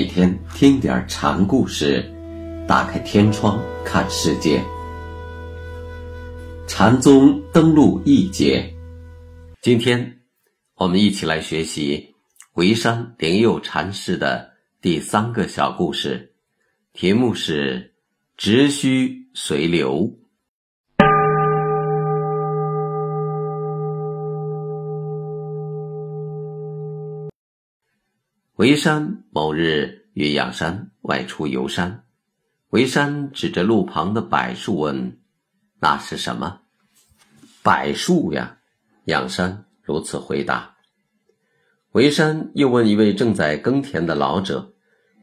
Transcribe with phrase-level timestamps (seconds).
[0.00, 2.02] 每天听点禅故事，
[2.66, 4.58] 打开天窗看世界。
[6.66, 8.74] 禅宗登陆一节，
[9.60, 10.20] 今天
[10.76, 12.14] 我们一起来学习
[12.54, 16.32] 沩山灵佑禅师的第三个小故事，
[16.94, 17.92] 题目是
[18.38, 20.10] “直须随流”。
[28.60, 32.04] 沩山某日与仰山外出游山，
[32.70, 35.18] 沩山指着路旁的柏树问
[35.80, 36.60] ：“那是什么
[37.64, 38.58] ？”“柏树呀。”
[39.08, 40.76] 仰山如此回答。
[41.90, 44.74] 沩山又问一位正在耕田的老者，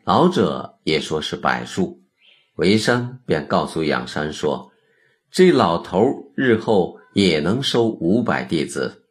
[0.03, 2.01] 老者也说是柏树。
[2.55, 4.71] 沩山便告诉仰山说
[5.29, 9.03] ：“这老头日后也能收五百弟子。”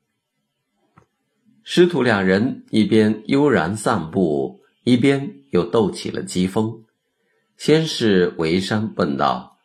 [1.68, 6.84] 师徒两人一边悠然散步，一边又斗起了机锋。
[7.56, 9.58] 先是沩山问道：“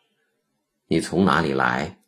[0.90, 2.00] 你从哪里来？”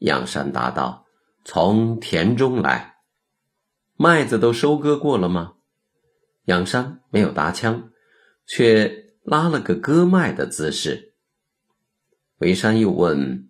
[0.00, 1.06] 仰山答道
[1.42, 2.96] ：“从田中来。”
[3.96, 5.54] 麦子都收割过了吗？
[6.44, 7.90] 仰山没有搭腔，
[8.46, 11.14] 却拉了个割麦的姿势。
[12.38, 13.48] 沩山又问：“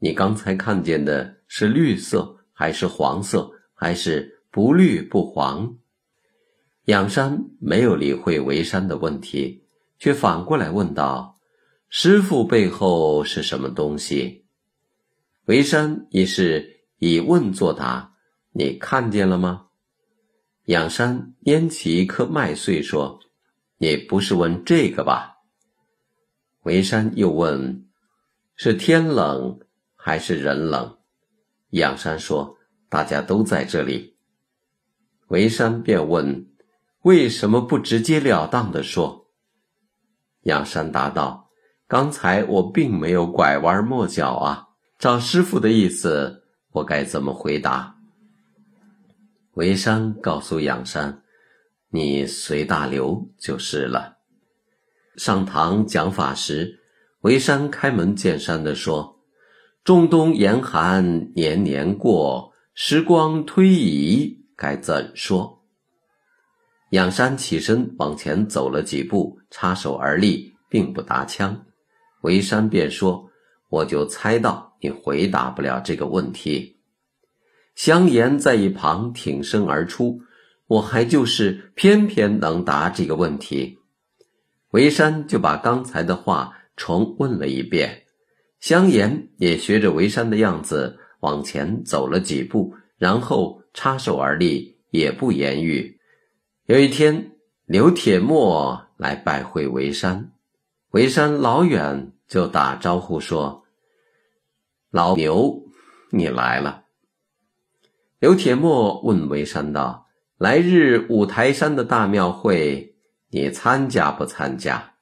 [0.00, 5.76] 你刚才看见的是绿色，还是黄色，还是？”不绿不黄，
[6.86, 9.64] 仰山没有理会沩山的问题，
[9.98, 11.36] 却反过来问道
[11.90, 14.46] ：“师傅背后是什么东西？”
[15.46, 18.14] 沩山也是以问作答
[18.52, 19.66] ：“你看见了吗？”
[20.66, 23.20] 仰山拈起一颗麦穗说
[23.78, 25.36] ：“你不是问这个吧？”
[26.64, 27.86] 沩山又问
[28.56, 29.60] ：“是天冷
[29.94, 30.98] 还是人冷？”
[31.72, 32.56] 仰山说
[32.88, 34.16] ：“大家都在这里。”
[35.28, 36.46] 沩山便问
[37.04, 39.26] ：“为什么不直截了当的说？”
[40.44, 41.50] 仰山答道
[41.86, 44.68] ：“刚才我并没有拐弯抹角啊，
[44.98, 47.96] 照师傅的意思，我该怎么回答？”
[49.54, 51.22] 沩山告诉仰山
[51.90, 54.16] ：“你随大流就是了。”
[55.16, 56.80] 上堂讲法时，
[57.20, 59.20] 沩山开门见山的说
[59.84, 65.62] ：“仲冬严寒年年过，时光推移。”该怎说？
[66.90, 71.64] 仰山起身往前走了几步，插手而立，并不搭腔。
[72.22, 73.30] 维山便说
[73.70, 76.80] ：“我就猜到你回答不了这个问题。”
[77.76, 80.22] 香言在一旁挺身而出
[80.66, 83.78] ：“我还就是偏偏能答这个问题。”
[84.72, 88.06] 维山就把刚才的话重问了一遍。
[88.58, 93.56] 香言也学着维山的样子往前走了几步，然后。
[93.78, 96.00] 插手而立，也不言语。
[96.66, 100.32] 有一天，刘铁墨来拜会韦山，
[100.90, 103.62] 韦山老远就打招呼说
[104.90, 105.62] ：“老牛，
[106.10, 106.86] 你来了。”
[108.18, 112.96] 刘铁墨问韦山道：“来日五台山的大庙会，
[113.30, 114.94] 你参加不参加？”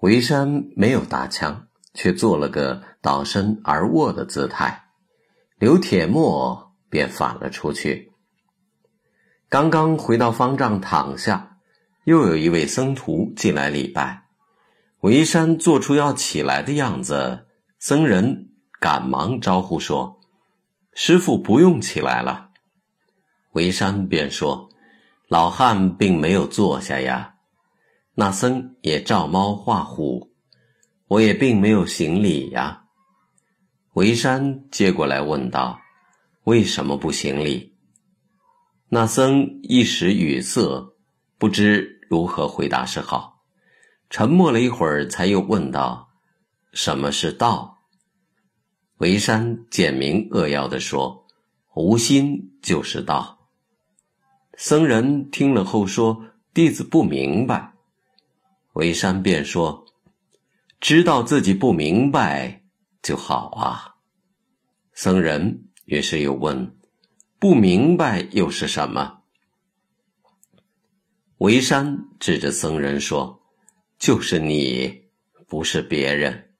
[0.00, 4.84] 韦山没有搭腔，却做了个倒身而卧的姿态。
[5.58, 6.65] 刘铁墨。
[6.90, 8.12] 便返了出去。
[9.48, 11.58] 刚刚回到方丈躺下，
[12.04, 14.24] 又有一位僧徒进来礼拜。
[15.00, 17.46] 韦山做出要起来的样子，
[17.78, 20.20] 僧人赶忙招呼说
[20.92, 22.50] ：“师傅不用起来了。”
[23.52, 24.68] 韦山便说
[25.28, 27.34] ：“老汉并没有坐下呀。”
[28.18, 30.32] 那僧也照猫画虎
[31.06, 32.84] ：“我也并没有行礼呀。”
[33.94, 35.78] 韦山接过来问道。
[36.46, 37.74] 为什么不行礼？
[38.90, 40.94] 那僧一时语塞，
[41.38, 43.42] 不知如何回答是好。
[44.08, 46.08] 沉默了一会儿，才又问道
[46.72, 47.78] ：“什么是道？”
[48.98, 51.26] 沩山简明扼要的说
[51.74, 53.50] ：“无心就是道。”
[54.56, 57.72] 僧人听了后说：“弟子不明白。”
[58.72, 59.84] 沩山便说
[60.78, 62.62] ：“知道自己不明白
[63.02, 63.96] 就好啊。”
[64.94, 65.64] 僧人。
[65.86, 66.76] 于是又问
[67.40, 69.22] ：“不明白又是什么？”
[71.38, 73.42] 维山指着僧人说
[73.98, 75.02] ：“就是你，
[75.46, 76.50] 不是别人。”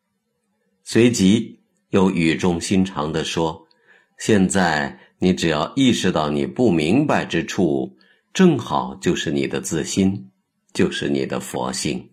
[0.84, 3.66] 随即又语重心长地说
[4.18, 7.96] ：“现在你只要意识到你不明白之处，
[8.32, 10.30] 正好就是你的自心，
[10.72, 12.10] 就是你的佛性。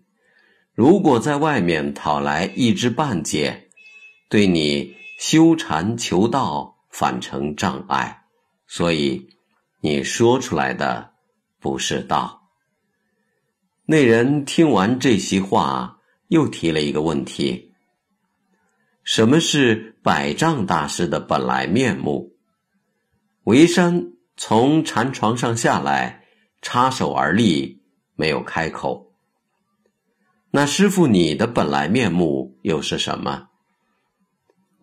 [0.72, 3.68] 如果在外面讨来一知半解，
[4.28, 8.22] 对你修禅求道。”反成障碍，
[8.68, 9.28] 所以
[9.80, 11.10] 你说出来的
[11.58, 12.52] 不是道。
[13.84, 15.98] 那人听完这席话，
[16.28, 17.72] 又提了一个问题：
[19.02, 22.36] 什么是百丈大师的本来面目？
[23.42, 26.24] 维山从禅床上下来，
[26.62, 27.82] 插手而立，
[28.14, 29.12] 没有开口。
[30.52, 33.48] 那师傅，你的本来面目又是什么？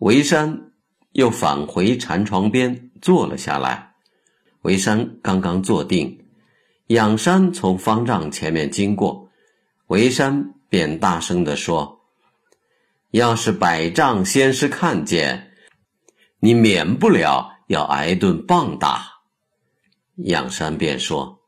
[0.00, 0.71] 维山
[1.12, 3.94] 又返回禅床边坐了下来。
[4.62, 6.26] 维山刚刚坐定，
[6.88, 9.30] 仰山从方丈前面经过，
[9.86, 12.00] 维山便大声地说
[13.12, 15.52] ：“要是百丈先师看见，
[16.40, 19.22] 你免不了。”要挨顿棒打，
[20.16, 21.40] 仰山便说：“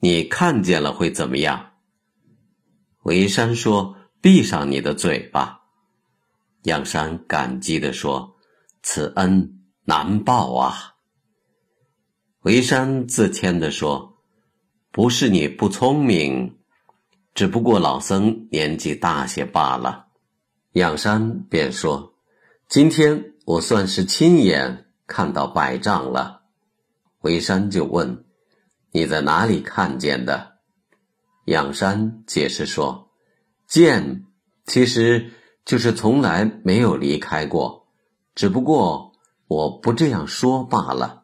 [0.00, 1.74] 你看见了会怎么样？”
[3.04, 5.60] 维山说：“闭上你的嘴巴。”
[6.64, 8.36] 仰山感激地说
[8.82, 10.94] ：“此恩难报啊。”
[12.42, 14.18] 维山自谦地说
[14.90, 16.58] ：“不是你不聪明，
[17.34, 20.06] 只不过老僧年纪大些罢了。”
[20.74, 22.14] 仰山便说
[22.68, 26.42] ：“今天我算是亲眼。”看到百丈了，
[27.22, 28.24] 维山就问
[28.94, 30.58] ：“你在哪里看见的？”
[31.46, 33.10] 仰山解释说
[33.66, 34.24] ：“见，
[34.66, 35.32] 其实
[35.64, 37.79] 就是从来没有离开过，
[38.34, 39.12] 只不过
[39.46, 41.19] 我不这样说罢了。”